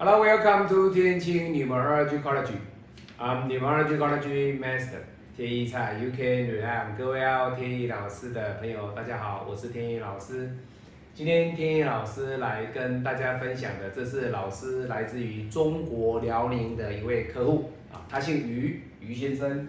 [0.00, 2.52] Hello, welcome to 天青 Numerology College.
[3.18, 5.00] I'm Numerology College Master
[5.36, 6.94] 天一彩 UK 女汉。
[6.96, 10.56] 各位要天一老师的朋友，大家好，我是天一老师。
[11.14, 19.66] 今天天一老师来跟大家分享的，这是老师来自于中国辽宁的一位客户啊，他姓于，于先生。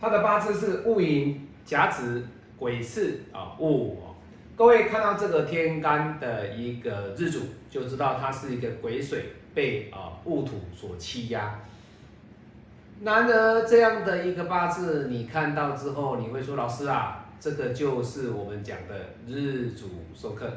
[0.00, 2.26] 他的八字是戊寅、甲子、
[2.58, 4.13] 癸巳啊，戊。
[4.56, 11.60] 各位看到这个天干的一个日主，就知道他是一个癸水被啊戊土所欺压。
[13.00, 18.94] 难得这样的一个八字，你看到之后，你会说老师啊，这个就是我们讲的
[19.26, 20.48] 日主受克。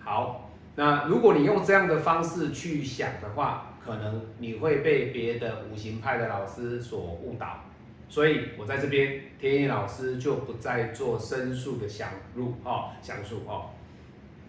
[0.00, 7.60] 好，那如果你用这样的方式去想的话，可能你会被别的五行派的老师所误导。
[8.08, 13.70] 所以我在这边，天意老师就不再做申诉的详入哦，详述哦。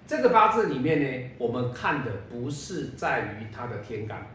[0.06, 4.28] 这个八字里面呢，我们看的不是在于它的天干。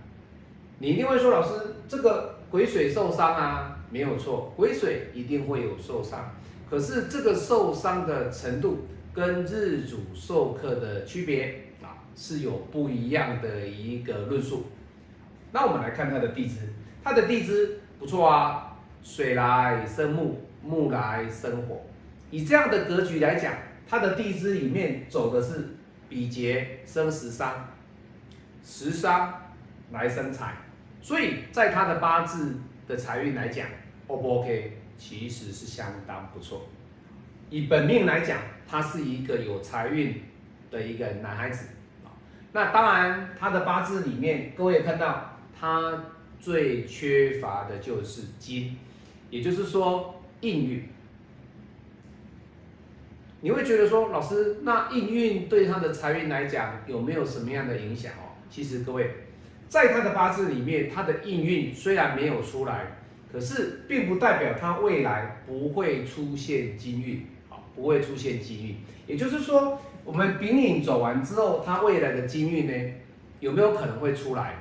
[0.81, 6.35] 你一定会说，老师，这个癸水受伤啊，没有错，癸水一定会有受伤。
[6.69, 14.67] 可是这个受伤的程度跟日主受克的区别啊，是有不一样的一个论述。
[15.53, 16.57] 那我们来看它的地支，
[17.05, 18.70] 它的地支不错啊。
[19.03, 21.83] 水来生木，木来生火。
[22.31, 23.55] 以这样的格局来讲，
[23.89, 25.77] 它的地支里面走的是
[26.09, 27.69] 比劫生食伤，
[28.63, 29.35] 食伤
[29.93, 30.55] 来生财。
[31.03, 33.67] 所以在他的八字的财运来讲
[34.07, 34.77] ，O 不 OK？
[34.99, 36.69] 其实是相当不错。
[37.49, 40.23] 以本命来讲，他是一个有财运
[40.71, 41.69] 的一个男孩子
[42.05, 42.13] 啊
[42.53, 46.05] 那当然，他的八字里面，各位看到他
[46.41, 48.77] 最缺乏的就是金。
[49.31, 50.89] 也就是说，应运，
[53.43, 58.35] 你会觉得说，老师，那应运对他的财运来讲有没有什么样的影响哦？
[58.51, 59.09] 其实各位，
[59.69, 62.97] 在他的八字里面，他的应运虽然没有出来，
[63.33, 68.75] 可是并不代表他未来不会出现金运，好，不会出现金运。
[69.07, 72.93] 也就是说，我们丙寅走完之后，他未来的金运呢，
[73.39, 74.60] 有没有可能会出来？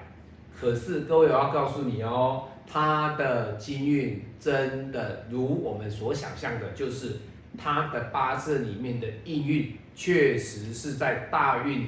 [0.59, 2.46] 可是各位，要告诉你哦。
[2.72, 7.16] 他的金运真的如我们所想象的，就是
[7.58, 11.88] 他的八字里面的印运确实是在大运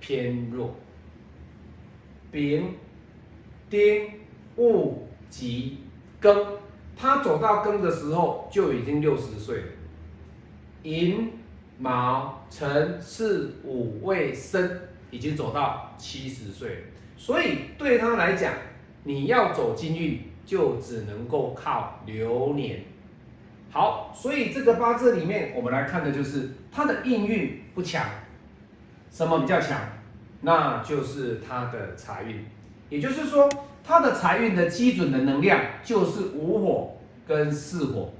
[0.00, 0.74] 偏弱。
[2.32, 2.74] 丙、
[3.68, 4.08] 丁、
[4.56, 5.80] 戊、己、
[6.18, 6.46] 庚，
[6.96, 9.66] 他走到庚的时候就已经六十岁了。
[10.82, 11.30] 寅、
[11.78, 14.80] 卯、辰、巳、午、未、申，
[15.10, 16.84] 已经走到七十岁，
[17.16, 18.52] 所以对他来讲。
[19.08, 22.80] 你要走金运，就只能够靠流年。
[23.70, 28.04] 好，所以这个八字里面，我们来看的就是他的应运不强。
[29.08, 29.78] 什么比较强？
[30.40, 32.44] 那就是他的财运。
[32.88, 33.48] 也就是说，
[33.84, 36.96] 他的财运的基准的能量就是五火
[37.28, 38.10] 跟四火。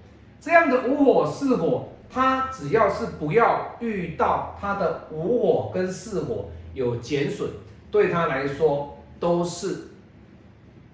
[0.41, 7.51] 这样的五火四火，他只要是不要遇到他的五火跟四火有减损，
[7.91, 9.89] 对他来说都是。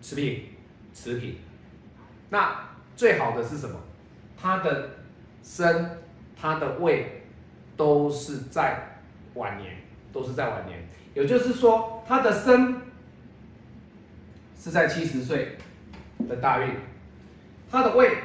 [0.04, 0.47] 持平，
[0.92, 1.36] 持平。
[2.28, 3.78] 那最好的是什么？
[4.36, 4.91] 他的
[5.44, 6.03] 身、
[6.36, 7.22] 他的胃
[7.76, 8.98] 都是在
[9.34, 9.76] 晚年，
[10.12, 10.88] 都是在晚年。
[11.14, 12.80] 也就是说，他的身
[14.59, 15.56] 是在七十岁
[16.28, 16.74] 的大运，
[17.70, 18.19] 他的胃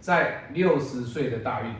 [0.00, 1.72] 在六十岁的大运。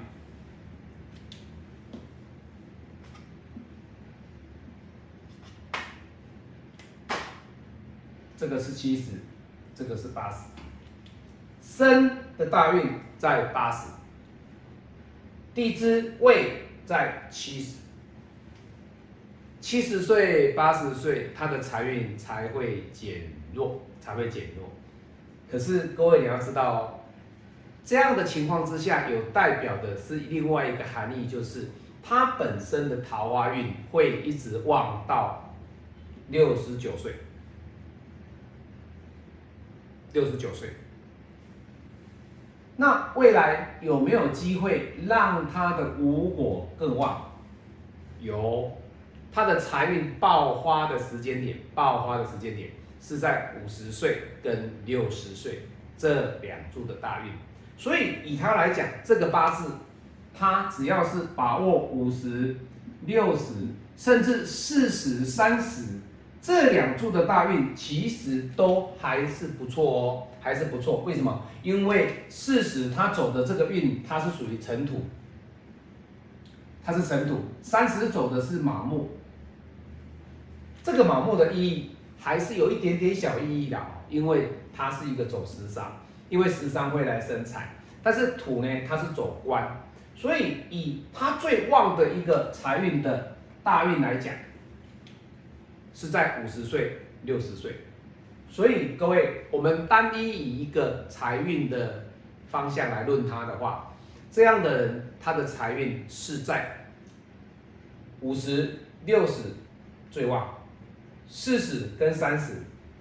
[8.37, 9.13] 这个是七十，
[9.75, 10.45] 这个是八十，
[11.63, 13.89] 生的大运在八十，
[15.55, 17.77] 地支位在七十，
[19.61, 24.69] 七十岁八十岁，他的财运才会减弱，才会减弱。
[25.51, 27.01] 可是各位你要知道哦，
[27.85, 31.69] 这样的情况之下，有代表的是另外一个含义，就是
[32.03, 35.55] 他本身的桃花运会一直旺到
[36.29, 37.15] 六十九岁。
[40.17, 40.71] 六十九岁，
[42.77, 47.33] 那未来有没有机会让他的无我更旺？
[48.19, 48.73] 有，
[49.31, 55.67] 他的财运爆发的时间点，爆发的时间点是在五十岁跟六十岁
[55.99, 57.33] 这两柱的大运。
[57.77, 59.71] 所以以他来讲，这个八字，
[60.33, 62.57] 他只要是把握五十、
[63.05, 63.53] 六十，
[63.99, 65.97] 甚至四十、三十。
[66.47, 71.03] 这两柱的大运其实都还是不错哦，还是不错。
[71.05, 71.43] 为什么？
[71.65, 75.07] 因为四十他走的这个运，它是属于尘土，
[76.85, 79.11] 它是尘土，三十走的是马木。
[80.85, 89.67] 这个马木的意义还是有一点点小意义的，因为它是一个走时商，因为时商会来生财，但是土呢，它是走官，
[90.15, 94.33] 所以以它最旺的一个财运的大运来讲，
[95.97, 97.77] 是在五十岁、六十岁。
[98.51, 102.05] 所以各位，我们单一以一个财运的
[102.51, 103.95] 方向来论它的话，
[104.31, 106.87] 这样的人他的财运是在
[108.21, 108.75] 五十
[109.07, 109.45] 六十
[110.11, 110.59] 最旺，
[111.27, 112.57] 四十跟三十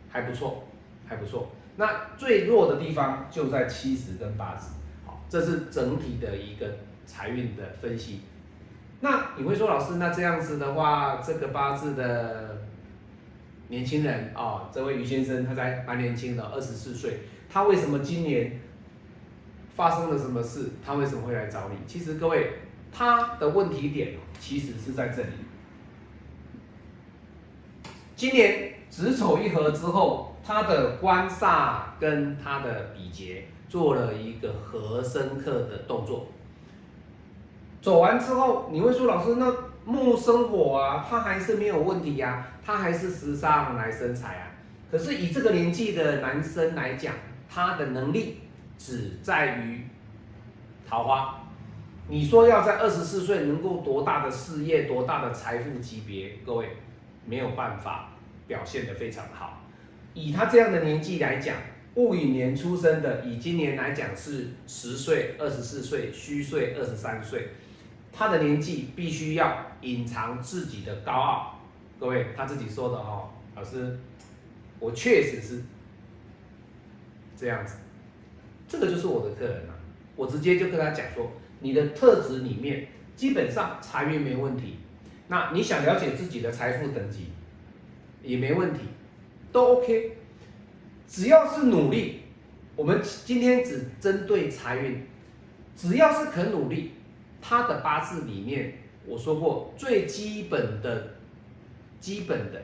[0.10, 0.64] 还不错，
[1.06, 1.52] 还不错。
[1.76, 4.70] 那最弱的地方就在七十跟八十。
[5.06, 6.66] 好，这是整体的一个
[7.06, 8.22] 财运的分析。
[9.02, 12.62] 那你会说，老师，那这样子的话，这个八字的。
[13.68, 17.20] 年轻人啊，这位于先生他才蛮年轻的，二十四岁。
[17.50, 18.60] 他为什么今年
[19.76, 20.72] 发生了什么事？
[20.86, 21.76] 他为什么会来找你？
[21.88, 22.54] 其实各位，
[22.92, 25.30] 他的问题点其实是在这里。
[28.16, 36.28] 今年子丑一合之后，他的官煞跟他的比劫做了一个合生克的动作。
[37.82, 39.54] 走完之后，你会说老师，那
[39.86, 42.48] 木生火啊，他还是没有问题呀？
[42.66, 44.52] 他还是时尚来生财啊，
[44.92, 47.14] 可是以这个年纪的男生来讲，
[47.48, 48.40] 他的能力
[48.78, 49.86] 只在于
[50.88, 51.42] 桃花。
[52.08, 56.70] 你说要在二十四岁能够多大的事业、多大的财富级别，各位
[57.26, 58.10] 没有办法
[58.48, 59.62] 表现得非常好。
[60.14, 61.56] 以他这样的年纪来讲，
[61.96, 67.50] 戊寅年出生的，以今年来讲是十岁、二十四岁、虚岁二十三岁，
[68.14, 71.60] 他的年纪必须要隐藏自己的高傲。
[71.98, 73.98] 各位，他自己说的哦，老师，
[74.80, 75.64] 我确实是
[77.38, 77.78] 这样子，
[78.68, 79.74] 这个就是我的客人啊，
[80.18, 84.76] 我直接就跟他讲说，你的特质里面基本上财运没问题，
[85.30, 87.30] 那你想了解自己的财富等级
[88.22, 88.82] 也没问题，
[89.54, 90.18] 都 OK，
[91.08, 92.24] 只要是努力，
[92.76, 95.08] 我们今天只针对财运，
[95.78, 96.92] 只要是肯努力，
[97.42, 101.16] 他的八字里面我说过最基本的。
[101.98, 102.62] 基本的，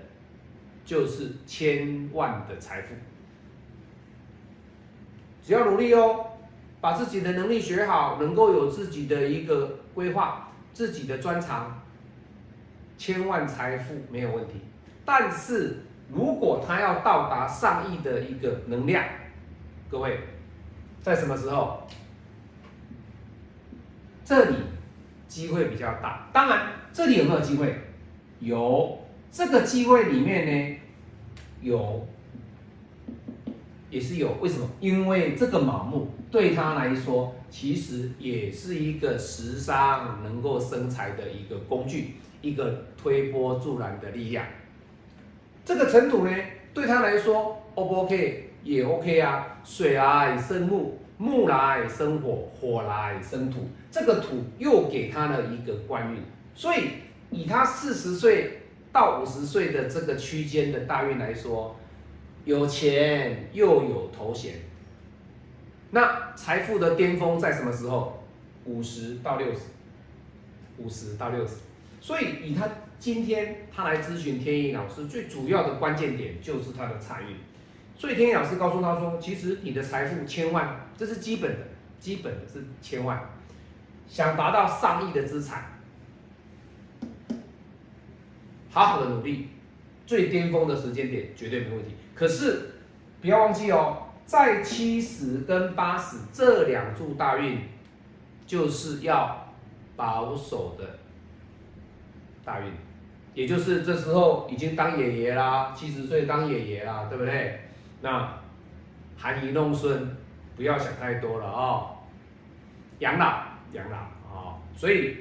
[0.86, 2.94] 就是千万的财富，
[5.42, 6.28] 只要努力哦，
[6.80, 11.82] 把自己的能力学好，能够有自己的一个规划，自己的专长，
[13.00, 14.62] 千万财富没有问题。
[15.04, 15.78] 但是
[16.08, 19.04] 如果他要到达上亿的一个能量，
[19.90, 20.20] 各位，
[21.02, 21.88] 在什么时候？
[24.24, 24.58] 这里
[25.32, 26.28] 机会比较大。
[26.34, 27.74] 当然，这里有没有机会？
[28.42, 29.00] 有。
[29.32, 30.78] 这个机会里面呢，
[31.62, 32.06] 有，
[33.90, 34.70] 也是有，为什么？
[34.82, 44.46] 因为这个卯木对他来说，其实也是一个时尚能够生财的一个工具，一个推波助澜的力量。
[45.64, 46.32] 这个尘土呢，
[46.74, 48.50] 对他来说，O 不 OK？
[48.66, 49.48] 也 OK 啊。
[49.64, 56.22] 水啊生木，木来生火，火来生土，这个土又给他了一个官运，
[56.56, 56.86] 所以
[57.30, 58.58] 以他四十岁。
[58.94, 61.80] 到五十岁的这个区间的大运来说，
[62.44, 64.56] 有钱又有头衔，
[65.92, 68.22] 那财富的巅峰在什么时候？
[68.66, 69.62] 五十到六十，
[70.78, 71.54] 五十到六十。
[72.02, 72.68] 所以以他
[73.00, 77.38] 今天他来咨询天意老师，最主要的关键点就是他的财运。
[78.02, 81.68] 所以天意老师告诉他说，其实你的财富千万，这是基本的，
[82.00, 83.30] 基本的是千万，
[84.08, 85.66] 想达到上亿的资产。
[88.72, 89.50] 好好的努力，
[90.08, 91.94] 最巅峰的时间点绝对没问题。
[92.16, 92.72] 可是
[93.22, 97.60] 不要忘记哦，在七十跟八十这两柱大运，
[98.48, 99.54] 就是要
[99.96, 100.98] 保守的
[102.44, 102.72] 大运，
[103.36, 107.60] 也就是这时候已经当爷爷啦，七十岁当爷爷啦，对不对？
[108.02, 108.42] 那
[109.18, 110.16] 含饴弄孙，
[110.56, 111.98] 不要想太多了哦。
[113.00, 113.44] 养老，
[113.74, 115.18] 养老啊，所以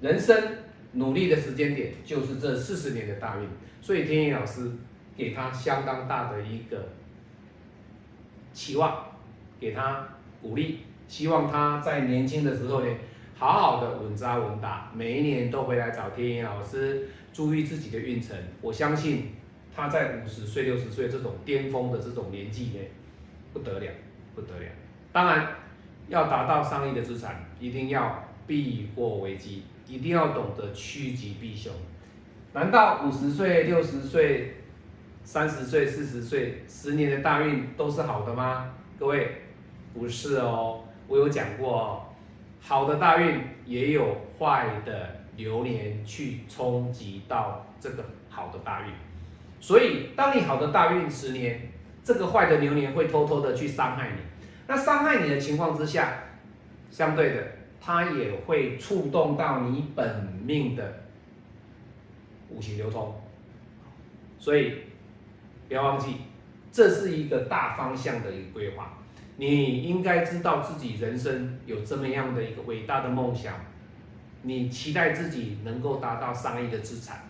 [0.00, 0.36] 人生。
[0.96, 3.48] 努力的时间点就是这四十年的大运，
[3.80, 4.70] 所以天意老师
[5.16, 6.86] 给他相当大的一个
[8.52, 9.04] 期望，
[9.58, 10.06] 给他
[10.40, 12.86] 鼓励，希望他在年轻的时候呢，
[13.36, 18.36] 好好的稳扎稳打，每一年都回来找天意老师，注意自己的运程。
[18.60, 19.32] 我相信
[19.74, 22.78] 他在五十岁、六十岁这种巅峰的这种年纪呢，
[23.52, 23.92] 不得了，
[24.34, 24.66] 不得了。
[25.12, 25.48] 当然，
[26.08, 29.64] 要达到上亿的资产，一定要避过危机。
[29.86, 31.70] 一定要懂得趋吉避凶。
[32.54, 34.54] 难道五十岁、六十岁、
[35.22, 38.72] 三十岁、四十岁，十年的大运都是好的吗？
[38.98, 39.42] 各位，
[39.92, 40.84] 不是哦。
[41.06, 42.02] 我有讲过哦，
[42.62, 48.88] 好的大运也有坏的流年去冲击到这个好的大运。
[49.64, 51.58] 所以，当你好的大运十年，
[52.02, 54.16] 这个坏的流年会偷偷的去伤害你。
[54.66, 56.18] 那伤害你的情况之下，
[56.90, 57.42] 相对的，
[57.80, 61.06] 它也会触动到你本命的
[62.50, 63.18] 五行流通。
[64.38, 64.80] 所以，
[65.66, 66.16] 不要忘记，
[66.70, 68.98] 这是一个大方向的一个规划。
[69.38, 73.54] 你应该知道自己人生有这么样的一个伟大的梦想，
[74.42, 77.22] 你期待自己能够达到上亿的资产，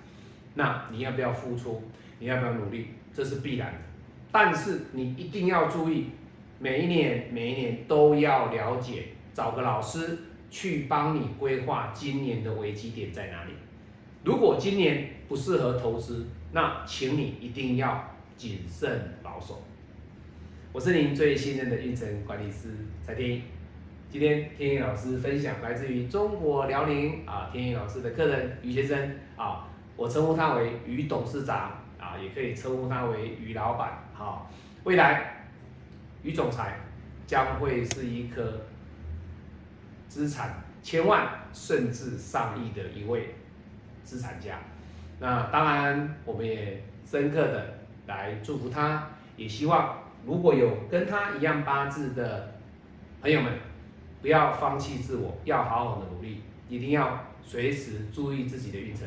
[0.55, 1.81] 那你要不要付出？
[2.19, 2.89] 你要不要努力？
[3.13, 3.79] 这是必然的。
[4.33, 6.07] 但是你一定要注意，
[6.59, 10.19] 每一年每一年都要了解，找个老师
[10.51, 13.51] 去帮你规划今年的危机点在哪里。
[14.25, 19.63] 如果今年不适合投资，那请你一定要谨慎保守。
[20.73, 22.71] 我是您最信任的运程管理师
[23.03, 23.43] 蔡天一。
[24.09, 31.84] 今天天一老师分享来自于中国辽宁啊，天一老师的客人于先生啊，我称呼他为于董事长。
[32.19, 34.05] 也可以称呼他为于老板。
[34.13, 34.51] 好，
[34.85, 35.47] 未来
[36.23, 36.79] 于总裁
[37.27, 38.61] 将会是一颗
[40.09, 43.35] 资产千万甚至上亿的一位
[44.03, 44.59] 资产家。
[45.19, 52.55] 那当然，我们也深刻的来祝福他，也希望如果有跟他一样八字的
[53.21, 53.53] 朋友们，
[54.21, 59.07] 不要放弃自我，要好好的努力，一定要随时注意自己的运程。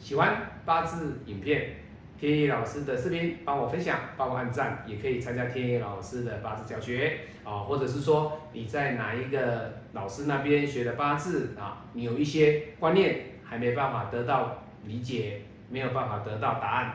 [0.00, 1.83] 喜欢八字影片。
[2.24, 16.94] 天野老师的视频，帮我分享，帮我按赞，也可以参加天野老师的八字教学啊，或者是说你在哪一个老师那边学的八字啊，你有一些观念还没办法得到理解，没有办法得到答案，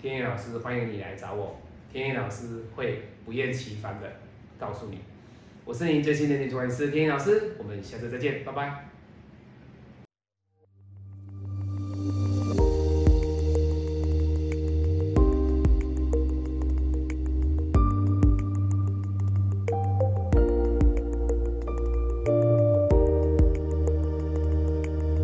[0.00, 1.60] 天野老师欢迎你来找我，
[1.92, 4.10] 天野老师会不厌其烦的
[4.58, 5.00] 告诉你。
[5.66, 8.89] 我是您最新的女主管师天野老师，我们下次再见，拜拜。